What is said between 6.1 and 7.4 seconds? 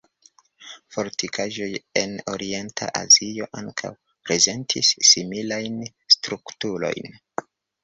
strukturojn.